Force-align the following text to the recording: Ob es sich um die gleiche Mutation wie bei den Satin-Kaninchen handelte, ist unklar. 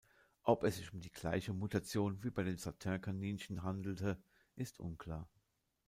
Ob 0.45 0.63
es 0.63 0.77
sich 0.77 0.91
um 0.93 0.99
die 0.99 1.11
gleiche 1.11 1.53
Mutation 1.53 2.23
wie 2.23 2.31
bei 2.31 2.41
den 2.41 2.57
Satin-Kaninchen 2.57 3.61
handelte, 3.61 4.19
ist 4.55 4.79
unklar. 4.79 5.29